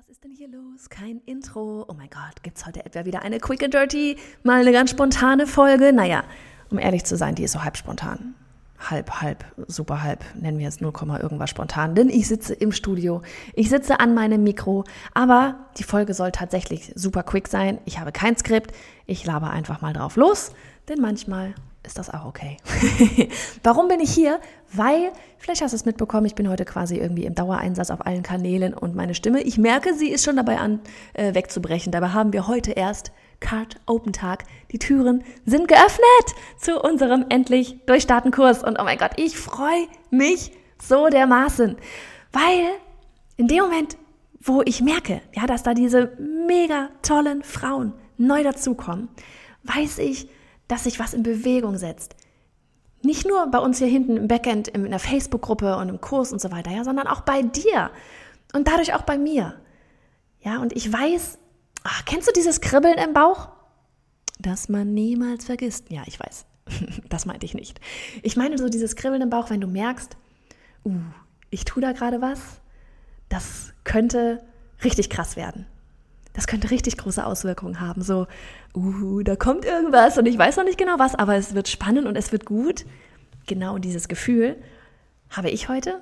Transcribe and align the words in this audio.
was 0.00 0.08
ist 0.08 0.24
denn 0.24 0.32
hier 0.32 0.48
los? 0.48 0.88
Kein 0.88 1.20
Intro. 1.26 1.84
Oh 1.86 1.92
mein 1.92 2.08
Gott, 2.08 2.42
gibt's 2.42 2.64
heute 2.64 2.86
etwa 2.86 3.04
wieder 3.04 3.20
eine 3.20 3.38
Quick 3.38 3.62
and 3.62 3.74
Dirty? 3.74 4.16
Mal 4.44 4.62
eine 4.62 4.72
ganz 4.72 4.92
spontane 4.92 5.46
Folge? 5.46 5.92
Naja, 5.92 6.24
um 6.70 6.78
ehrlich 6.78 7.04
zu 7.04 7.18
sein, 7.18 7.34
die 7.34 7.42
ist 7.42 7.52
so 7.52 7.62
halb 7.62 7.76
spontan. 7.76 8.34
Halb, 8.78 9.20
halb, 9.20 9.44
super 9.66 10.02
halb, 10.02 10.24
nennen 10.34 10.58
wir 10.58 10.68
es 10.68 10.80
0, 10.80 10.90
irgendwas 11.20 11.50
spontan, 11.50 11.94
denn 11.94 12.08
ich 12.08 12.28
sitze 12.28 12.54
im 12.54 12.72
Studio, 12.72 13.20
ich 13.52 13.68
sitze 13.68 14.00
an 14.00 14.14
meinem 14.14 14.42
Mikro, 14.42 14.84
aber 15.12 15.66
die 15.76 15.84
Folge 15.84 16.14
soll 16.14 16.32
tatsächlich 16.32 16.92
super 16.94 17.22
quick 17.22 17.48
sein. 17.48 17.78
Ich 17.84 17.98
habe 17.98 18.10
kein 18.10 18.38
Skript, 18.38 18.72
ich 19.04 19.26
laber 19.26 19.50
einfach 19.50 19.82
mal 19.82 19.92
drauf 19.92 20.16
los, 20.16 20.52
denn 20.88 21.02
manchmal 21.02 21.54
ist 21.82 21.98
das 21.98 22.10
auch 22.10 22.26
okay. 22.26 22.58
Warum 23.62 23.88
bin 23.88 24.00
ich 24.00 24.12
hier? 24.12 24.40
Weil, 24.72 25.12
vielleicht 25.38 25.62
hast 25.62 25.72
du 25.72 25.76
es 25.76 25.84
mitbekommen, 25.84 26.26
ich 26.26 26.34
bin 26.34 26.48
heute 26.48 26.64
quasi 26.64 26.96
irgendwie 26.96 27.24
im 27.24 27.34
Dauereinsatz 27.34 27.90
auf 27.90 28.06
allen 28.06 28.22
Kanälen 28.22 28.74
und 28.74 28.94
meine 28.94 29.14
Stimme, 29.14 29.42
ich 29.42 29.56
merke, 29.56 29.94
sie 29.94 30.10
ist 30.10 30.24
schon 30.24 30.36
dabei 30.36 30.58
an, 30.58 30.80
äh, 31.14 31.34
wegzubrechen. 31.34 31.90
Dabei 31.90 32.08
haben 32.08 32.32
wir 32.32 32.46
heute 32.46 32.72
erst 32.72 33.12
Card 33.40 33.76
Open 33.86 34.12
Tag. 34.12 34.44
Die 34.70 34.78
Türen 34.78 35.24
sind 35.46 35.68
geöffnet 35.68 36.34
zu 36.58 36.80
unserem 36.80 37.24
endlich 37.30 37.78
durchstarten 37.86 38.30
Kurs. 38.30 38.62
Und 38.62 38.78
oh 38.78 38.84
mein 38.84 38.98
Gott, 38.98 39.12
ich 39.16 39.38
freue 39.38 39.88
mich 40.10 40.52
so 40.80 41.08
dermaßen, 41.08 41.76
weil 42.32 42.68
in 43.36 43.48
dem 43.48 43.64
Moment, 43.64 43.96
wo 44.40 44.62
ich 44.64 44.82
merke, 44.82 45.22
ja, 45.34 45.46
dass 45.46 45.62
da 45.62 45.74
diese 45.74 46.12
mega 46.18 46.90
tollen 47.02 47.42
Frauen 47.42 47.94
neu 48.18 48.42
dazukommen, 48.42 49.08
weiß 49.64 49.98
ich, 49.98 50.28
dass 50.70 50.84
sich 50.84 51.00
was 51.00 51.14
in 51.14 51.22
Bewegung 51.22 51.76
setzt. 51.76 52.14
Nicht 53.02 53.26
nur 53.26 53.46
bei 53.50 53.58
uns 53.58 53.78
hier 53.78 53.88
hinten 53.88 54.16
im 54.16 54.28
Backend, 54.28 54.68
in 54.68 54.88
der 54.88 54.98
Facebook-Gruppe 54.98 55.76
und 55.76 55.88
im 55.88 56.00
Kurs 56.00 56.32
und 56.32 56.40
so 56.40 56.50
weiter, 56.50 56.70
ja, 56.70 56.84
sondern 56.84 57.06
auch 57.06 57.22
bei 57.22 57.42
dir 57.42 57.90
und 58.52 58.68
dadurch 58.68 58.94
auch 58.94 59.02
bei 59.02 59.18
mir. 59.18 59.58
Ja, 60.40 60.58
und 60.58 60.74
ich 60.76 60.92
weiß, 60.92 61.38
ach, 61.82 62.04
kennst 62.04 62.28
du 62.28 62.32
dieses 62.32 62.60
Kribbeln 62.60 62.98
im 62.98 63.12
Bauch? 63.12 63.48
Das 64.38 64.68
man 64.68 64.94
niemals 64.94 65.46
vergisst. 65.46 65.90
Ja, 65.90 66.02
ich 66.06 66.20
weiß. 66.20 66.46
das 67.08 67.26
meinte 67.26 67.46
ich 67.46 67.54
nicht. 67.54 67.80
Ich 68.22 68.36
meine 68.36 68.56
so 68.58 68.68
dieses 68.68 68.96
Kribbeln 68.96 69.22
im 69.22 69.30
Bauch, 69.30 69.50
wenn 69.50 69.60
du 69.60 69.66
merkst, 69.66 70.16
uh, 70.84 70.92
ich 71.50 71.64
tue 71.64 71.82
da 71.82 71.92
gerade 71.92 72.20
was, 72.20 72.60
das 73.28 73.72
könnte 73.84 74.44
richtig 74.84 75.10
krass 75.10 75.36
werden 75.36 75.66
das 76.32 76.46
könnte 76.46 76.70
richtig 76.70 76.96
große 76.96 77.24
Auswirkungen 77.24 77.80
haben. 77.80 78.02
So, 78.02 78.26
uh, 78.74 79.22
da 79.22 79.36
kommt 79.36 79.64
irgendwas 79.64 80.18
und 80.18 80.26
ich 80.26 80.38
weiß 80.38 80.56
noch 80.56 80.64
nicht 80.64 80.78
genau 80.78 80.98
was, 80.98 81.14
aber 81.14 81.36
es 81.36 81.54
wird 81.54 81.68
spannend 81.68 82.06
und 82.06 82.16
es 82.16 82.32
wird 82.32 82.44
gut. 82.44 82.84
Genau 83.46 83.78
dieses 83.78 84.08
Gefühl 84.08 84.56
habe 85.30 85.50
ich 85.50 85.68
heute. 85.68 86.00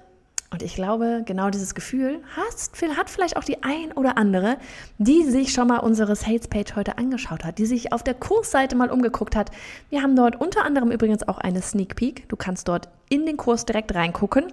Und 0.51 0.63
ich 0.63 0.75
glaube, 0.75 1.25
genau 1.27 1.51
dieses 1.51 1.75
Gefühl 1.75 2.21
hat 2.35 3.11
vielleicht 3.11 3.37
auch 3.37 3.45
die 3.45 3.63
ein 3.63 3.93
oder 3.93 4.17
andere, 4.17 4.57
die 4.97 5.23
sich 5.25 5.53
schon 5.53 5.69
mal 5.69 5.79
unsere 5.79 6.17
Sales-Page 6.17 6.75
heute 6.75 6.97
angeschaut 6.97 7.45
hat, 7.45 7.59
die 7.59 7.67
sich 7.67 7.93
auf 7.93 8.03
der 8.03 8.15
Kursseite 8.15 8.75
mal 8.75 8.91
umgeguckt 8.91 9.37
hat. 9.37 9.51
Wir 9.91 10.03
haben 10.03 10.17
dort 10.17 10.41
unter 10.41 10.65
anderem 10.65 10.91
übrigens 10.91 11.29
auch 11.29 11.37
eine 11.37 11.61
Sneak 11.61 11.97
Peek. 11.97 12.27
Du 12.31 12.37
kannst 12.37 12.67
dort 12.69 12.89
in 13.11 13.27
den 13.27 13.37
Kurs 13.37 13.67
direkt 13.67 13.95
reingucken. 13.95 14.51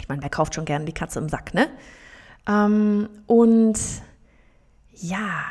Ich 0.00 0.08
meine, 0.08 0.20
wer 0.20 0.28
kauft 0.28 0.54
schon 0.54 0.66
gerne 0.66 0.84
die 0.84 0.92
Katze 0.92 1.18
im 1.18 1.30
Sack, 1.30 1.54
ne? 1.54 1.68
Ähm, 2.46 3.08
und 3.26 3.78
ja, 4.96 5.44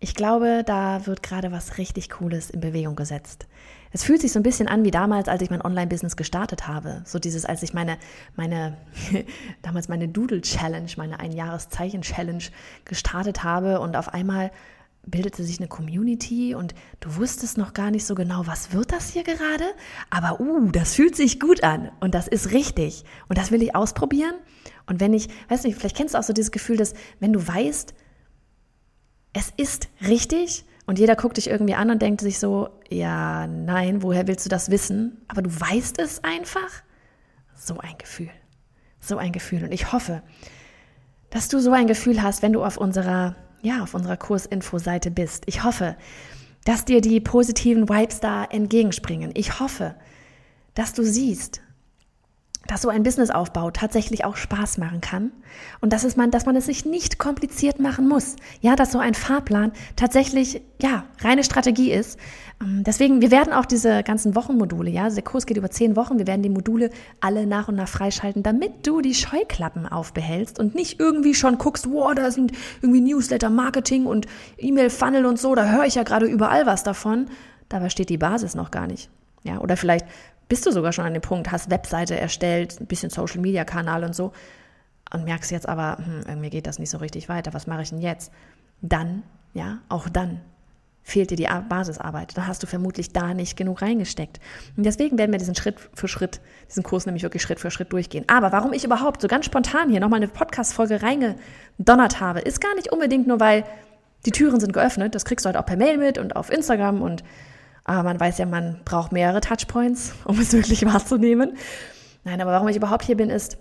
ich 0.00 0.14
glaube, 0.14 0.64
da 0.66 1.06
wird 1.06 1.22
gerade 1.22 1.52
was 1.52 1.78
richtig 1.78 2.10
Cooles 2.10 2.50
in 2.50 2.60
Bewegung 2.60 2.96
gesetzt. 2.96 3.46
Es 3.92 4.04
fühlt 4.04 4.20
sich 4.20 4.32
so 4.32 4.40
ein 4.40 4.42
bisschen 4.42 4.68
an 4.68 4.84
wie 4.84 4.90
damals, 4.90 5.28
als 5.28 5.42
ich 5.42 5.50
mein 5.50 5.62
Online-Business 5.62 6.16
gestartet 6.16 6.66
habe. 6.66 7.02
So 7.04 7.18
dieses, 7.18 7.44
als 7.44 7.62
ich 7.62 7.74
meine, 7.74 7.98
meine, 8.34 8.76
damals 9.62 9.88
meine 9.88 10.08
Doodle-Challenge, 10.08 10.90
meine 10.96 11.20
Einjahreszeichen-Challenge 11.20 12.42
gestartet 12.84 13.44
habe 13.44 13.80
und 13.80 13.96
auf 13.96 14.12
einmal 14.12 14.50
bildete 15.04 15.42
sich 15.42 15.58
eine 15.58 15.68
Community 15.68 16.54
und 16.54 16.74
du 17.00 17.16
wusstest 17.16 17.58
noch 17.58 17.74
gar 17.74 17.90
nicht 17.90 18.06
so 18.06 18.14
genau, 18.14 18.46
was 18.46 18.72
wird 18.72 18.92
das 18.92 19.10
hier 19.10 19.24
gerade? 19.24 19.64
Aber 20.10 20.40
uh, 20.40 20.70
das 20.70 20.94
fühlt 20.94 21.16
sich 21.16 21.40
gut 21.40 21.64
an 21.64 21.90
und 22.00 22.14
das 22.14 22.28
ist 22.28 22.52
richtig 22.52 23.04
und 23.28 23.36
das 23.36 23.50
will 23.50 23.62
ich 23.62 23.74
ausprobieren. 23.74 24.34
Und 24.86 25.00
wenn 25.00 25.12
ich, 25.12 25.28
weiß 25.48 25.64
nicht, 25.64 25.78
vielleicht 25.78 25.96
kennst 25.96 26.14
du 26.14 26.18
auch 26.18 26.22
so 26.22 26.32
dieses 26.32 26.50
Gefühl, 26.50 26.76
dass 26.76 26.94
wenn 27.20 27.32
du 27.32 27.46
weißt, 27.46 27.94
es 29.32 29.52
ist 29.56 29.88
richtig 30.06 30.64
und 30.86 30.98
jeder 30.98 31.16
guckt 31.16 31.36
dich 31.36 31.48
irgendwie 31.48 31.74
an 31.74 31.90
und 31.90 32.02
denkt 32.02 32.20
sich 32.20 32.38
so, 32.38 32.68
ja, 32.88 33.46
nein, 33.46 34.02
woher 34.02 34.26
willst 34.26 34.44
du 34.44 34.50
das 34.50 34.70
wissen? 34.70 35.22
Aber 35.28 35.42
du 35.42 35.50
weißt 35.50 35.98
es 35.98 36.22
einfach. 36.24 36.82
So 37.54 37.78
ein 37.78 37.96
Gefühl. 37.98 38.30
So 39.00 39.16
ein 39.16 39.32
Gefühl. 39.32 39.64
Und 39.64 39.72
ich 39.72 39.92
hoffe, 39.92 40.22
dass 41.30 41.48
du 41.48 41.60
so 41.60 41.72
ein 41.72 41.86
Gefühl 41.86 42.22
hast, 42.22 42.42
wenn 42.42 42.52
du 42.52 42.64
auf 42.64 42.76
unserer, 42.76 43.36
ja, 43.62 43.82
auf 43.82 43.94
unserer 43.94 44.16
Kursinfo-Seite 44.16 45.10
bist. 45.10 45.44
Ich 45.46 45.64
hoffe, 45.64 45.96
dass 46.64 46.84
dir 46.84 47.00
die 47.00 47.20
positiven 47.20 47.88
Vibes 47.88 48.20
da 48.20 48.44
entgegenspringen. 48.44 49.30
Ich 49.34 49.60
hoffe, 49.60 49.94
dass 50.74 50.92
du 50.92 51.04
siehst, 51.04 51.62
dass 52.68 52.82
so 52.82 52.88
ein 52.88 53.02
Businessaufbau 53.02 53.70
tatsächlich 53.70 54.24
auch 54.24 54.36
Spaß 54.36 54.78
machen 54.78 55.00
kann 55.00 55.32
und 55.80 55.92
dass 55.92 56.04
es 56.04 56.16
man, 56.16 56.30
dass 56.30 56.46
man 56.46 56.56
es 56.56 56.66
sich 56.66 56.84
nicht 56.84 57.18
kompliziert 57.18 57.80
machen 57.80 58.08
muss. 58.08 58.36
Ja, 58.60 58.76
dass 58.76 58.92
so 58.92 58.98
ein 58.98 59.14
Fahrplan 59.14 59.72
tatsächlich, 59.96 60.62
ja, 60.80 61.04
reine 61.20 61.44
Strategie 61.44 61.92
ist. 61.92 62.18
Ähm, 62.60 62.84
deswegen, 62.84 63.20
wir 63.20 63.30
werden 63.30 63.52
auch 63.52 63.66
diese 63.66 64.02
ganzen 64.02 64.34
Wochenmodule, 64.34 64.90
ja, 64.90 65.08
der 65.10 65.22
Kurs 65.22 65.46
geht 65.46 65.56
über 65.56 65.70
zehn 65.70 65.96
Wochen, 65.96 66.18
wir 66.18 66.26
werden 66.26 66.42
die 66.42 66.48
Module 66.48 66.90
alle 67.20 67.46
nach 67.46 67.68
und 67.68 67.74
nach 67.74 67.88
freischalten, 67.88 68.42
damit 68.42 68.86
du 68.86 69.00
die 69.00 69.14
Scheuklappen 69.14 69.86
aufbehältst 69.86 70.58
und 70.58 70.74
nicht 70.74 71.00
irgendwie 71.00 71.34
schon 71.34 71.58
guckst, 71.58 71.90
wow, 71.90 72.14
da 72.14 72.30
sind 72.30 72.52
irgendwie 72.80 73.00
Newsletter, 73.00 73.50
Marketing 73.50 74.06
und 74.06 74.26
E-Mail-Funnel 74.58 75.26
und 75.26 75.38
so, 75.38 75.54
da 75.54 75.70
höre 75.70 75.84
ich 75.84 75.96
ja 75.96 76.04
gerade 76.04 76.26
überall 76.26 76.66
was 76.66 76.84
davon. 76.84 77.26
Dabei 77.68 77.88
steht 77.88 78.10
die 78.10 78.18
Basis 78.18 78.54
noch 78.54 78.70
gar 78.70 78.86
nicht. 78.86 79.08
Ja, 79.44 79.58
oder 79.58 79.76
vielleicht 79.76 80.06
bist 80.52 80.66
du 80.66 80.70
sogar 80.70 80.92
schon 80.92 81.06
an 81.06 81.14
dem 81.14 81.22
Punkt, 81.22 81.50
hast 81.50 81.70
Webseite 81.70 82.14
erstellt, 82.14 82.78
ein 82.78 82.84
bisschen 82.84 83.08
Social 83.08 83.40
Media 83.40 83.64
Kanal 83.64 84.04
und 84.04 84.14
so 84.14 84.32
und 85.10 85.24
merkst 85.24 85.50
jetzt 85.50 85.66
aber, 85.66 85.96
hm, 85.96 86.24
irgendwie 86.28 86.50
geht 86.50 86.66
das 86.66 86.78
nicht 86.78 86.90
so 86.90 86.98
richtig 86.98 87.30
weiter, 87.30 87.54
was 87.54 87.66
mache 87.66 87.80
ich 87.80 87.88
denn 87.88 88.02
jetzt? 88.02 88.30
Dann, 88.82 89.22
ja, 89.54 89.78
auch 89.88 90.10
dann 90.10 90.42
fehlt 91.02 91.30
dir 91.30 91.36
die 91.36 91.48
Basisarbeit. 91.70 92.36
Dann 92.36 92.46
hast 92.46 92.62
du 92.62 92.66
vermutlich 92.66 93.14
da 93.14 93.32
nicht 93.32 93.56
genug 93.56 93.80
reingesteckt. 93.80 94.40
Und 94.76 94.84
deswegen 94.84 95.16
werden 95.16 95.32
wir 95.32 95.38
diesen 95.38 95.54
Schritt 95.54 95.76
für 95.94 96.06
Schritt, 96.06 96.42
diesen 96.68 96.82
Kurs 96.82 97.06
nämlich 97.06 97.22
wirklich 97.22 97.40
Schritt 97.40 97.58
für 97.58 97.70
Schritt 97.70 97.90
durchgehen. 97.90 98.26
Aber 98.26 98.52
warum 98.52 98.74
ich 98.74 98.84
überhaupt 98.84 99.22
so 99.22 99.28
ganz 99.28 99.46
spontan 99.46 99.88
hier 99.88 100.00
nochmal 100.00 100.18
eine 100.18 100.28
Podcast-Folge 100.28 101.00
reingedonnert 101.00 102.20
habe, 102.20 102.40
ist 102.40 102.60
gar 102.60 102.74
nicht 102.74 102.92
unbedingt 102.92 103.26
nur, 103.26 103.40
weil 103.40 103.64
die 104.26 104.32
Türen 104.32 104.60
sind 104.60 104.74
geöffnet. 104.74 105.14
Das 105.14 105.24
kriegst 105.24 105.46
du 105.46 105.48
halt 105.48 105.56
auch 105.56 105.64
per 105.64 105.78
Mail 105.78 105.96
mit 105.96 106.18
und 106.18 106.36
auf 106.36 106.52
Instagram 106.52 107.00
und 107.00 107.24
aber 107.84 108.02
man 108.02 108.20
weiß 108.20 108.38
ja, 108.38 108.46
man 108.46 108.80
braucht 108.84 109.12
mehrere 109.12 109.40
Touchpoints, 109.40 110.12
um 110.24 110.38
es 110.38 110.52
wirklich 110.52 110.84
wahrzunehmen. 110.84 111.56
Nein, 112.24 112.40
aber 112.40 112.52
warum 112.52 112.68
ich 112.68 112.76
überhaupt 112.76 113.04
hier 113.04 113.16
bin, 113.16 113.30
ist, 113.30 113.58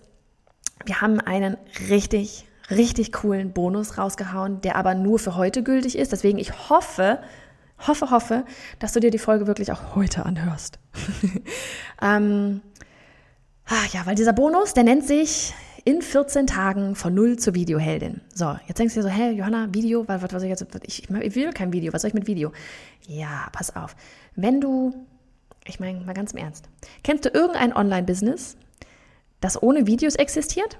wir 0.86 1.02
haben 1.02 1.20
einen 1.20 1.58
richtig, 1.90 2.46
richtig 2.70 3.12
coolen 3.12 3.54
Bonus 3.54 3.98
rausgehauen, 3.98 4.62
der 4.62 4.76
aber 4.76 4.96
nur 4.96 5.20
für 5.20 5.36
heute 5.36 5.64
gültig 5.64 5.98
ist. 5.98 6.12
Deswegen, 6.12 6.38
ich 6.38 6.70
hoffe, 6.70 7.20
hoffe, 7.88 8.12
hoffe, 8.12 8.46
dass 8.80 8.94
du 8.94 9.00
dir 9.00 9.12
die 9.12 9.20
Folge 9.20 9.48
wirklich 9.48 9.72
auch 9.72 9.96
heute 9.96 10.26
anhörst. 10.26 10.80
ähm, 12.02 12.62
ach 13.66 13.88
ja, 13.88 14.06
weil 14.06 14.16
dieser 14.16 14.34
Bonus, 14.34 14.74
der 14.74 14.84
nennt 14.84 15.06
sich 15.06 15.54
in 15.84 16.02
14 16.02 16.47
Tagen 16.47 16.96
von 16.96 17.14
Null 17.14 17.38
zur 17.38 17.56
Videoheldin. 17.56 18.22
So, 18.34 18.58
jetzt 18.68 18.80
denkst 18.80 18.94
du 18.94 19.02
dir 19.02 19.03
so, 19.03 19.09
hä, 19.09 19.31
Johanna, 19.31 19.74
Video, 19.74 20.08
was, 20.08 20.22
was, 20.22 20.34
was 20.34 20.44
ich 20.44 20.50
jetzt, 20.50 20.66
ich, 20.86 21.09
ich 21.09 21.36
will 21.36 21.52
kein 21.52 21.74
Video, 21.74 21.94
was 21.94 22.02
soll 22.02 22.09
ich 22.09 22.14
mit 22.14 22.28
Video? 22.28 22.52
Ja, 23.08 23.47
pass 23.52 23.75
auf. 23.75 23.96
Wenn 24.36 24.62
du, 24.62 24.94
ich 25.66 25.80
meine 25.80 26.00
mal 26.02 26.14
ganz 26.14 26.34
im 26.34 26.40
Ernst, 26.40 26.69
kennst 27.03 27.25
du 27.25 27.30
irgendein 27.30 27.75
Online-Business, 27.75 28.58
das 29.40 29.62
ohne 29.62 29.88
Videos 29.88 30.16
existiert? 30.16 30.78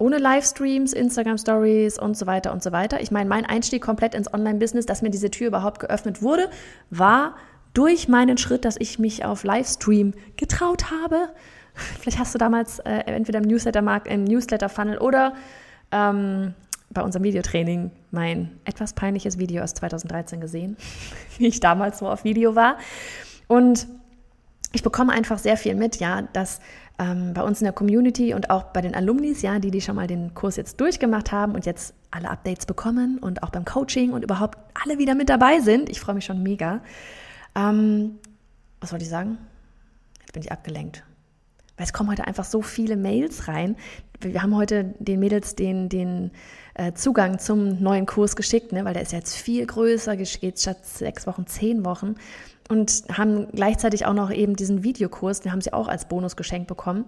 Ohne 0.00 0.18
Livestreams, 0.18 0.92
Instagram-Stories 0.92 1.98
und 1.98 2.16
so 2.16 2.26
weiter 2.26 2.52
und 2.52 2.62
so 2.62 2.70
weiter. 2.70 3.00
Ich 3.00 3.10
meine, 3.10 3.28
mein 3.28 3.44
Einstieg 3.44 3.82
komplett 3.82 4.14
ins 4.14 4.32
Online-Business, 4.32 4.86
dass 4.86 5.02
mir 5.02 5.10
diese 5.10 5.30
Tür 5.30 5.48
überhaupt 5.48 5.80
geöffnet 5.80 6.22
wurde, 6.22 6.48
war 6.90 7.34
durch 7.74 8.08
meinen 8.08 8.38
Schritt, 8.38 8.64
dass 8.64 8.76
ich 8.78 8.98
mich 8.98 9.24
auf 9.24 9.44
Livestream 9.44 10.14
getraut 10.36 10.90
habe 10.90 11.28
Vielleicht 12.00 12.18
hast 12.18 12.34
du 12.34 12.38
damals 12.38 12.78
äh, 12.80 13.00
entweder 13.06 13.38
im 13.38 13.44
Newsletter, 13.44 13.82
im 14.06 14.24
Newsletter 14.24 14.68
Funnel 14.68 14.98
oder 14.98 15.34
ähm, 15.92 16.54
bei 16.90 17.02
unserem 17.02 17.24
Videotraining 17.24 17.90
mein 18.10 18.50
etwas 18.64 18.94
peinliches 18.94 19.38
Video 19.38 19.62
aus 19.62 19.74
2013 19.74 20.40
gesehen, 20.40 20.76
wie 21.38 21.46
ich 21.46 21.60
damals 21.60 21.98
so 21.98 22.08
auf 22.08 22.24
Video 22.24 22.54
war. 22.54 22.78
Und 23.46 23.86
ich 24.72 24.82
bekomme 24.82 25.12
einfach 25.12 25.38
sehr 25.38 25.56
viel 25.56 25.74
mit, 25.74 25.96
ja, 25.96 26.22
dass 26.32 26.60
ähm, 26.98 27.32
bei 27.32 27.42
uns 27.42 27.60
in 27.60 27.64
der 27.64 27.72
Community 27.72 28.34
und 28.34 28.50
auch 28.50 28.64
bei 28.64 28.82
den 28.82 28.94
Alumnis, 28.94 29.40
ja, 29.42 29.58
die, 29.58 29.70
die 29.70 29.80
schon 29.80 29.96
mal 29.96 30.06
den 30.06 30.34
Kurs 30.34 30.56
jetzt 30.56 30.80
durchgemacht 30.80 31.32
haben 31.32 31.54
und 31.54 31.64
jetzt 31.64 31.94
alle 32.10 32.28
Updates 32.28 32.66
bekommen 32.66 33.18
und 33.18 33.42
auch 33.42 33.50
beim 33.50 33.64
Coaching 33.64 34.12
und 34.12 34.24
überhaupt 34.24 34.58
alle 34.84 34.98
wieder 34.98 35.14
mit 35.14 35.28
dabei 35.30 35.60
sind. 35.60 35.88
Ich 35.88 36.00
freue 36.00 36.14
mich 36.14 36.24
schon 36.24 36.42
mega. 36.42 36.80
Ähm, 37.58 38.18
was 38.80 38.92
wollte 38.92 39.04
ich 39.04 39.10
sagen? 39.10 39.38
Jetzt 40.20 40.32
bin 40.32 40.42
ich 40.42 40.52
abgelenkt. 40.52 41.02
Weil 41.76 41.86
es 41.86 41.92
kommen 41.92 42.10
heute 42.10 42.26
einfach 42.26 42.44
so 42.44 42.62
viele 42.62 42.96
Mails 42.96 43.48
rein. 43.48 43.76
Wir 44.20 44.42
haben 44.42 44.56
heute 44.56 44.94
den 44.98 45.20
Mädels 45.20 45.54
den, 45.54 45.88
den 45.88 46.32
äh, 46.74 46.92
Zugang 46.92 47.38
zum 47.38 47.80
neuen 47.80 48.06
Kurs 48.06 48.36
geschickt, 48.36 48.72
ne? 48.72 48.84
weil 48.84 48.94
der 48.94 49.02
ist 49.02 49.12
jetzt 49.12 49.36
viel 49.36 49.64
größer, 49.64 50.16
geht 50.16 50.58
statt 50.58 50.84
sechs 50.84 51.26
Wochen, 51.26 51.46
zehn 51.46 51.84
Wochen. 51.84 52.16
Und 52.68 53.04
haben 53.12 53.48
gleichzeitig 53.52 54.06
auch 54.06 54.12
noch 54.12 54.30
eben 54.30 54.54
diesen 54.54 54.82
Videokurs, 54.82 55.40
den 55.40 55.52
haben 55.52 55.60
sie 55.60 55.72
auch 55.72 55.88
als 55.88 56.06
Bonus 56.06 56.36
geschenkt 56.36 56.68
bekommen. 56.68 57.04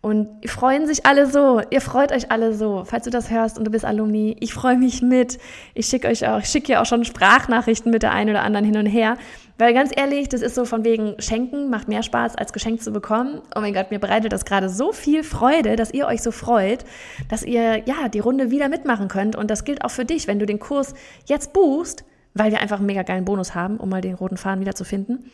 Und 0.00 0.28
freuen 0.48 0.86
sich 0.86 1.06
alle 1.06 1.28
so. 1.28 1.60
Ihr 1.70 1.80
freut 1.80 2.12
euch 2.12 2.30
alle 2.30 2.54
so. 2.54 2.84
Falls 2.84 3.04
du 3.04 3.10
das 3.10 3.30
hörst 3.30 3.58
und 3.58 3.64
du 3.64 3.70
bist 3.70 3.84
Alumni, 3.84 4.36
ich 4.38 4.54
freue 4.54 4.76
mich 4.76 5.02
mit. 5.02 5.38
Ich 5.74 5.86
schicke 5.86 6.06
euch 6.06 6.26
auch, 6.26 6.38
ich 6.38 6.46
schicke 6.46 6.72
ja 6.72 6.80
auch 6.80 6.86
schon 6.86 7.04
Sprachnachrichten 7.04 7.90
mit 7.90 8.04
der 8.04 8.12
einen 8.12 8.30
oder 8.30 8.42
anderen 8.42 8.64
hin 8.64 8.76
und 8.76 8.86
her. 8.86 9.16
Weil 9.58 9.74
ganz 9.74 9.90
ehrlich, 9.94 10.28
das 10.28 10.40
ist 10.40 10.54
so 10.54 10.64
von 10.64 10.84
wegen 10.84 11.20
Schenken 11.20 11.68
macht 11.68 11.88
mehr 11.88 12.04
Spaß 12.04 12.36
als 12.36 12.52
Geschenk 12.52 12.80
zu 12.80 12.92
bekommen. 12.92 13.42
Oh 13.56 13.60
mein 13.60 13.74
Gott, 13.74 13.90
mir 13.90 13.98
bereitet 13.98 14.32
das 14.32 14.44
gerade 14.44 14.68
so 14.68 14.92
viel 14.92 15.24
Freude, 15.24 15.74
dass 15.74 15.92
ihr 15.92 16.06
euch 16.06 16.22
so 16.22 16.30
freut, 16.30 16.84
dass 17.28 17.42
ihr 17.42 17.78
ja 17.84 18.08
die 18.08 18.20
Runde 18.20 18.52
wieder 18.52 18.68
mitmachen 18.68 19.08
könnt. 19.08 19.34
Und 19.34 19.50
das 19.50 19.64
gilt 19.64 19.84
auch 19.84 19.90
für 19.90 20.04
dich, 20.04 20.28
wenn 20.28 20.38
du 20.38 20.46
den 20.46 20.60
Kurs 20.60 20.94
jetzt 21.26 21.52
buchst, 21.52 22.04
weil 22.34 22.52
wir 22.52 22.60
einfach 22.60 22.78
einen 22.78 22.86
mega 22.86 23.02
geilen 23.02 23.24
Bonus 23.24 23.56
haben, 23.56 23.78
um 23.78 23.88
mal 23.88 24.00
den 24.00 24.14
roten 24.14 24.36
Faden 24.36 24.60
wieder 24.60 24.76
zu 24.76 24.84
finden. 24.84 25.30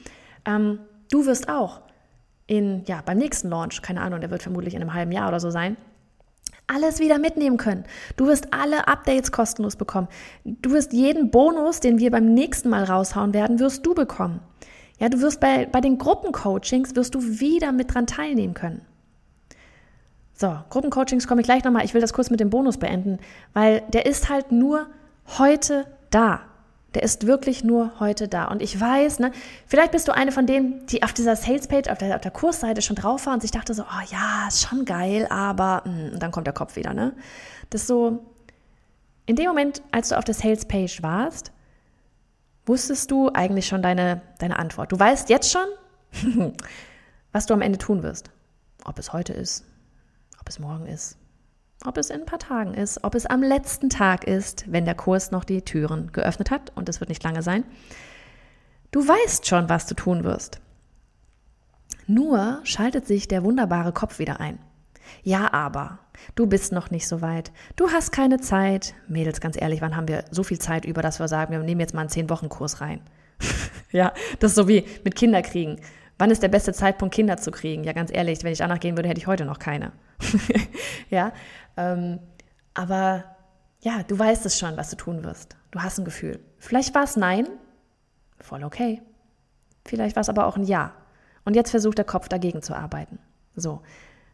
Ähm, 0.47 0.79
du 1.11 1.27
wirst 1.27 1.51
auch 1.51 1.83
in, 2.47 2.83
ja, 2.87 3.03
beim 3.05 3.19
nächsten 3.19 3.51
Launch, 3.51 3.83
keine 3.83 4.01
Ahnung, 4.01 4.21
der 4.21 4.31
wird 4.31 4.43
vermutlich 4.43 4.75
in 4.75 4.81
einem 4.81 4.95
halben 4.95 5.13
Jahr 5.13 5.29
oder 5.29 5.41
so 5.41 5.51
sein, 5.51 5.77
alles 6.67 6.99
wieder 7.01 7.19
mitnehmen 7.19 7.57
können. 7.57 7.85
Du 8.17 8.27
wirst 8.27 8.53
alle 8.53 8.89
Updates 8.89 9.33
kostenlos 9.33 9.77
bekommen. 9.77 10.09
Du 10.45 10.71
wirst 10.71 10.93
jeden 10.93 11.31
Bonus, 11.31 11.81
den 11.81 11.99
wir 11.99 12.11
beim 12.11 12.33
nächsten 12.33 12.69
Mal 12.69 12.85
raushauen 12.85 13.35
werden, 13.35 13.59
wirst 13.59 13.85
du 13.85 13.95
bekommen. 13.95 14.41
Ja, 14.99 15.09
du 15.09 15.21
wirst 15.21 15.41
bei, 15.41 15.67
bei 15.67 15.81
den 15.81 15.99
Gruppencoachings 15.99 16.95
wirst 16.97 17.15
du 17.15 17.23
wieder 17.23 17.73
mit 17.73 17.95
dran 17.95 18.07
teilnehmen 18.07 18.55
können. 18.55 18.83
So, 20.35 20.57
Gruppencoachings 20.71 21.29
komme 21.29 21.41
ich 21.41 21.47
gleich 21.47 21.65
nochmal. 21.65 21.85
Ich 21.85 21.95
will 21.95 22.01
das 22.01 22.13
kurz 22.13 22.31
mit 22.31 22.41
dem 22.41 22.51
Bonus 22.51 22.79
beenden, 22.79 23.19
weil 23.53 23.83
der 23.93 24.07
ist 24.07 24.29
halt 24.29 24.51
nur 24.51 24.87
heute 25.39 25.87
da. 26.11 26.41
Der 26.95 27.03
ist 27.03 27.27
wirklich 27.27 27.65
nur 27.65 27.99
heute 27.99 28.29
da. 28.29 28.47
Und 28.47 28.63
ich 28.63 28.81
weiß, 28.81 29.19
ne, 29.19 29.33
vielleicht 29.67 29.93
bist 29.93 30.07
du 30.07 30.13
eine 30.13 30.33
von 30.33 30.47
denen, 30.47 30.87
die 30.87 31.03
auf 31.03 31.13
dieser 31.13 31.35
Salespage, 31.37 31.91
auf 31.91 31.99
der, 31.99 32.15
auf 32.15 32.21
der 32.21 32.31
Kursseite 32.31 32.83
schon 32.83 32.97
drauf 32.97 33.27
war 33.27 33.35
und 33.35 33.41
sich 33.41 33.51
dachte 33.51 33.75
so, 33.75 33.83
oh 33.83 34.03
ja, 34.11 34.47
ist 34.49 34.69
schon 34.69 34.85
geil, 34.85 35.27
aber 35.29 35.83
hm, 35.85 36.13
und 36.15 36.23
dann 36.23 36.31
kommt 36.31 36.47
der 36.47 36.55
Kopf 36.55 36.77
wieder, 36.77 36.95
ne? 36.95 37.15
Das 37.71 37.83
ist 37.83 37.89
so, 37.89 38.25
in 39.27 39.37
dem 39.37 39.47
Moment, 39.47 39.83
als 39.91 40.11
du 40.11 40.19
auf 40.19 40.25
der 40.25 40.35
Salespage 40.35 40.99
warst, 41.01 41.51
wusstest 42.67 43.11
du 43.11 43.31
eigentlich 43.33 43.67
schon 43.67 43.83
deine, 43.83 44.23
deine 44.39 44.59
Antwort. 44.59 44.93
Du 44.93 44.99
weißt 44.99 45.29
jetzt 45.31 45.51
schon, 45.51 45.67
was 47.33 47.47
du 47.47 47.55
am 47.55 47.63
Ende 47.63 47.79
tun 47.79 48.03
wirst. 48.03 48.31
Ob 48.85 48.99
es 48.99 49.13
heute 49.13 49.33
ist, 49.33 49.65
ob 50.41 50.49
es 50.49 50.59
morgen 50.59 50.87
ist, 50.87 51.17
ob 51.85 51.99
es 51.99 52.11
in 52.11 52.21
ein 52.21 52.27
paar 52.27 52.39
Tagen 52.39 52.75
ist, 52.75 53.05
ob 53.05 53.15
es 53.15 53.27
am 53.27 53.43
letzten 53.43 53.91
Tag 53.91 54.25
ist, 54.25 54.65
wenn 54.73 54.85
der 54.85 54.95
Kurs 54.95 55.31
noch 55.31 55.45
die 55.45 55.63
Türen 55.63 56.11
geöffnet 56.13 56.51
hat, 56.51 56.73
und 56.75 56.89
es 56.89 57.01
wird 57.01 57.11
nicht 57.11 57.23
lange 57.23 57.43
sein. 57.43 57.65
Du 58.91 59.07
weißt 59.07 59.47
schon, 59.47 59.69
was 59.69 59.87
du 59.87 59.95
tun 59.95 60.25
wirst. 60.25 60.61
Nur 62.07 62.61
schaltet 62.65 63.07
sich 63.07 63.29
der 63.29 63.45
wunderbare 63.45 63.93
Kopf 63.93 64.19
wieder 64.19 64.41
ein. 64.41 64.59
Ja, 65.23 65.53
aber 65.53 65.99
du 66.35 66.47
bist 66.47 66.73
noch 66.73 66.91
nicht 66.91 67.07
so 67.07 67.21
weit. 67.21 67.53
Du 67.77 67.91
hast 67.91 68.13
keine 68.13 68.41
Zeit. 68.41 68.95
Mädels, 69.07 69.41
ganz 69.41 69.61
ehrlich, 69.61 69.83
wann 69.83 69.97
haben 69.97 70.09
wir 70.09 70.25
so 70.31 70.43
viel 70.43 70.59
Zeit 70.59 70.85
über, 70.85 71.03
dass 71.03 71.21
wir 71.21 71.29
sagen, 71.29 71.53
wir 71.53 71.59
nehmen 71.61 71.81
jetzt 71.81 71.95
mal 71.95 72.01
einen 72.01 72.11
10-Wochen-Kurs 72.11 72.81
rein? 72.81 73.01
ja, 73.93 74.13
das 74.39 74.53
ist 74.53 74.57
so 74.57 74.69
wie 74.69 74.85
mit 75.05 75.15
Kinderkriegen. 75.15 75.81
Wann 76.19 76.31
ist 76.31 76.43
der 76.43 76.49
beste 76.49 76.73
Zeitpunkt, 76.73 77.15
Kinder 77.15 77.37
zu 77.37 77.51
kriegen? 77.51 77.85
Ja, 77.85 77.93
ganz 77.93 78.11
ehrlich, 78.13 78.43
wenn 78.45 78.53
ich 78.53 78.59
danach 78.59 78.81
gehen 78.81 78.97
würde, 78.97 79.09
hätte 79.09 79.21
ich 79.21 79.27
heute 79.27 79.45
noch 79.45 79.59
keine. 79.59 79.93
ja, 81.11 81.33
ähm, 81.77 82.21
aber 82.75 83.25
ja, 83.81 84.03
du 84.03 84.19
weißt 84.19 84.47
es 84.47 84.59
schon, 84.59 84.77
was 84.77 84.91
du 84.91 84.97
tun 84.97 85.25
wirst. 85.25 85.57
Du 85.71 85.81
hast 85.81 85.99
ein 85.99 86.05
Gefühl. 86.05 86.41
Vielleicht 86.59 86.95
war 86.95 87.05
es 87.05 87.17
Nein, 87.17 87.47
voll 88.41 88.65
okay. 88.65 89.03
Vielleicht 89.85 90.17
war 90.17 90.23
es 90.23 90.29
aber 90.29 90.47
auch 90.47 90.57
ein 90.57 90.65
Ja. 90.65 90.95
Und 91.45 91.55
jetzt 91.55 91.71
versucht 91.71 91.99
der 91.99 92.07
Kopf 92.07 92.29
dagegen 92.29 92.63
zu 92.63 92.75
arbeiten. 92.75 93.19
So, 93.55 93.83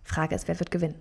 Frage 0.05 0.35
ist, 0.37 0.47
wer 0.47 0.59
wird 0.61 0.71
gewinnen? 0.71 1.01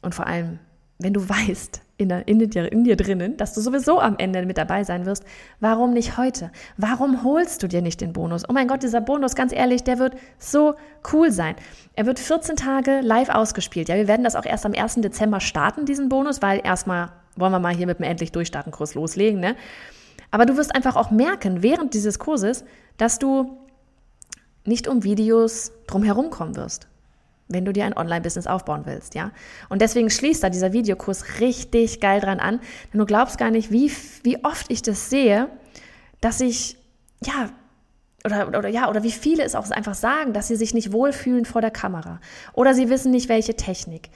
Und 0.00 0.14
vor 0.14 0.26
allem, 0.26 0.58
wenn 0.98 1.12
du 1.12 1.28
weißt, 1.28 1.82
in, 2.02 2.08
der, 2.08 2.28
in, 2.28 2.38
dir, 2.38 2.70
in 2.70 2.84
dir 2.84 2.96
drinnen, 2.96 3.36
dass 3.36 3.54
du 3.54 3.60
sowieso 3.60 4.00
am 4.00 4.16
Ende 4.18 4.44
mit 4.44 4.58
dabei 4.58 4.84
sein 4.84 5.06
wirst, 5.06 5.24
warum 5.60 5.92
nicht 5.92 6.18
heute? 6.18 6.50
Warum 6.76 7.24
holst 7.24 7.62
du 7.62 7.68
dir 7.68 7.82
nicht 7.82 8.00
den 8.00 8.12
Bonus? 8.12 8.48
Oh 8.48 8.52
mein 8.52 8.68
Gott, 8.68 8.82
dieser 8.82 9.00
Bonus, 9.00 9.34
ganz 9.34 9.52
ehrlich, 9.52 9.84
der 9.84 9.98
wird 9.98 10.14
so 10.38 10.74
cool 11.12 11.30
sein. 11.30 11.56
Er 11.94 12.06
wird 12.06 12.18
14 12.18 12.56
Tage 12.56 13.00
live 13.00 13.28
ausgespielt. 13.28 13.88
Ja, 13.88 13.96
wir 13.96 14.08
werden 14.08 14.24
das 14.24 14.36
auch 14.36 14.44
erst 14.44 14.66
am 14.66 14.72
1. 14.72 14.96
Dezember 14.96 15.40
starten, 15.40 15.86
diesen 15.86 16.08
Bonus, 16.08 16.42
weil 16.42 16.60
erstmal 16.62 17.10
wollen 17.36 17.52
wir 17.52 17.60
mal 17.60 17.74
hier 17.74 17.86
mit 17.86 17.98
dem 17.98 18.04
endlich 18.04 18.32
durchstarten 18.32 18.72
Kurs 18.72 18.94
loslegen. 18.94 19.40
Ne? 19.40 19.56
Aber 20.30 20.46
du 20.46 20.56
wirst 20.56 20.74
einfach 20.74 20.96
auch 20.96 21.10
merken, 21.10 21.62
während 21.62 21.94
dieses 21.94 22.18
Kurses, 22.18 22.64
dass 22.98 23.18
du 23.18 23.58
nicht 24.64 24.86
um 24.86 25.02
Videos 25.02 25.72
drumherum 25.86 26.30
kommen 26.30 26.56
wirst 26.56 26.88
wenn 27.52 27.64
du 27.64 27.72
dir 27.72 27.84
ein 27.84 27.96
Online-Business 27.96 28.46
aufbauen 28.46 28.82
willst, 28.84 29.14
ja. 29.14 29.32
Und 29.68 29.82
deswegen 29.82 30.10
schließt 30.10 30.42
da 30.42 30.50
dieser 30.50 30.72
Videokurs 30.72 31.40
richtig 31.40 32.00
geil 32.00 32.20
dran 32.20 32.40
an, 32.40 32.60
denn 32.92 32.98
du 33.00 33.06
glaubst 33.06 33.38
gar 33.38 33.50
nicht, 33.50 33.70
wie, 33.70 33.90
wie 34.22 34.44
oft 34.44 34.70
ich 34.70 34.82
das 34.82 35.10
sehe, 35.10 35.48
dass 36.20 36.40
ich, 36.40 36.76
ja, 37.24 37.50
oder, 38.24 38.48
oder 38.48 38.68
ja, 38.68 38.88
oder 38.88 39.02
wie 39.02 39.10
viele 39.10 39.42
es 39.42 39.54
auch 39.54 39.68
einfach 39.70 39.94
sagen, 39.94 40.32
dass 40.32 40.48
sie 40.48 40.56
sich 40.56 40.74
nicht 40.74 40.92
wohlfühlen 40.92 41.44
vor 41.44 41.60
der 41.60 41.72
Kamera 41.72 42.20
oder 42.52 42.74
sie 42.74 42.88
wissen 42.88 43.10
nicht, 43.10 43.28
welche 43.28 43.56
Technik 43.56 44.10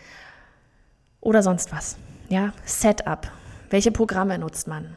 oder 1.21 1.43
sonst 1.43 1.73
was, 1.73 1.97
ja. 2.29 2.53
Setup, 2.65 3.31
welche 3.71 3.91
Programme 3.91 4.39
nutzt 4.39 4.69
man? 4.69 4.97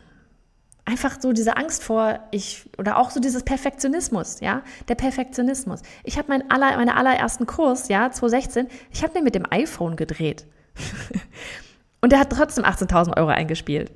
Einfach 0.90 1.18
so 1.22 1.32
diese 1.32 1.56
Angst 1.56 1.84
vor 1.84 2.20
ich 2.32 2.70
oder 2.78 2.98
auch 2.98 3.12
so 3.12 3.20
dieses 3.20 3.44
Perfektionismus, 3.44 4.40
ja, 4.40 4.64
der 4.88 4.96
Perfektionismus. 4.96 5.82
Ich 6.04 6.18
habe 6.18 6.30
meinen 6.30 6.50
aller, 6.50 6.76
meine 6.78 6.98
allerersten 6.98 7.46
Kurs, 7.46 7.90
ja, 7.90 8.12
2016, 8.12 8.68
ich 8.92 9.04
habe 9.04 9.14
den 9.14 9.24
mit 9.24 9.36
dem 9.36 9.46
iPhone 9.50 9.96
gedreht. 9.96 10.48
Und 12.02 12.12
der 12.12 12.20
hat 12.20 12.32
trotzdem 12.32 12.64
18.000 12.64 13.18
Euro 13.18 13.30
eingespielt. 13.30 13.92